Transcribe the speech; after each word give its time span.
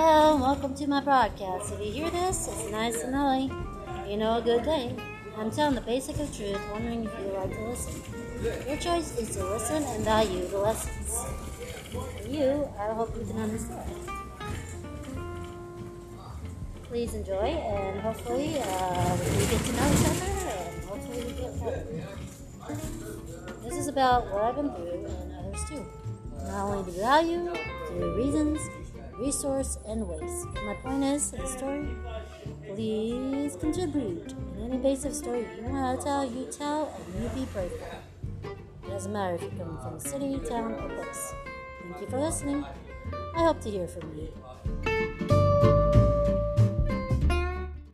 Hello, 0.00 0.36
welcome 0.36 0.76
to 0.76 0.86
my 0.86 1.00
broadcast. 1.00 1.72
If 1.72 1.80
you 1.84 1.90
hear 1.90 2.10
this, 2.10 2.46
it's 2.46 2.70
nice 2.70 3.02
and 3.02 3.16
early. 3.16 3.50
You 4.08 4.16
know, 4.16 4.36
a 4.38 4.40
good 4.40 4.62
day. 4.62 4.94
I'm 5.36 5.50
telling 5.50 5.74
the 5.74 5.80
basic 5.80 6.20
of 6.20 6.32
truth, 6.36 6.56
wondering 6.70 7.02
if 7.02 7.10
you'd 7.18 7.32
like 7.32 7.52
to 7.52 7.64
listen. 7.64 8.00
Your 8.68 8.76
choice 8.76 9.18
is 9.18 9.34
to 9.34 9.44
listen 9.44 9.82
and 9.82 10.04
value 10.04 10.46
the 10.46 10.58
lessons. 10.58 11.26
For 11.90 12.28
you, 12.28 12.68
I 12.78 12.94
hope 12.94 13.12
you 13.18 13.26
can 13.26 13.40
understand. 13.40 13.90
Please 16.84 17.14
enjoy, 17.14 17.58
and 17.58 17.98
hopefully, 17.98 18.54
uh, 18.60 19.16
we 19.18 19.46
get 19.46 19.64
to 19.64 19.72
know 19.72 19.90
each 19.90 20.06
other, 20.06 20.30
and 20.30 20.84
hopefully, 20.84 21.24
we 21.24 21.32
get. 21.32 21.58
This 23.64 23.74
is 23.76 23.88
about 23.88 24.32
what 24.32 24.44
I've 24.44 24.54
been 24.54 24.70
through, 24.70 25.06
and 25.06 25.34
others 25.40 25.64
too. 25.68 25.84
Not 26.46 26.70
only 26.70 26.92
the 26.92 27.00
value, 27.00 27.52
the 27.98 28.10
reasons, 28.12 28.60
resource, 29.18 29.78
and 29.86 30.06
waste. 30.08 30.46
My 30.64 30.74
point 30.82 31.04
is, 31.04 31.30
the 31.30 31.46
story, 31.46 31.88
please 32.66 33.56
contribute. 33.56 34.32
In 34.56 34.64
any 34.64 34.78
basic 34.78 35.14
story 35.14 35.46
you 35.56 35.68
how 35.68 35.96
to 35.96 36.02
tell, 36.02 36.24
you 36.24 36.46
tell, 36.50 36.94
and 37.14 37.22
you 37.22 37.28
be 37.30 37.44
brave. 37.52 37.72
It 38.44 38.88
doesn't 38.88 39.12
matter 39.12 39.34
if 39.34 39.42
you 39.42 39.50
come 39.58 39.78
from 39.82 39.98
city, 39.98 40.38
town, 40.48 40.72
or 40.72 40.88
place. 40.88 41.34
Thank 41.82 42.00
you 42.00 42.06
for 42.08 42.20
listening. 42.20 42.64
I 43.34 43.44
hope 43.44 43.60
to 43.62 43.70
hear 43.70 43.88
from 43.88 44.14
you. 44.16 44.28